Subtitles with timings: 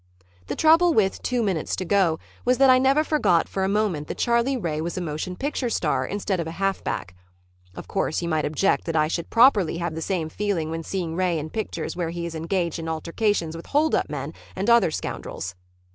[0.47, 4.07] The trouble with "Two Minutes To Go" was that I never forgot for a moment
[4.07, 7.15] that Charlie Ray was a motion picture star instead of a halfback.
[7.75, 11.15] Of course, you might object that I should properly have the same feeling when seeing
[11.15, 15.53] Ray in pictures where he is engaged in altercations with holdup men and other scoundrels.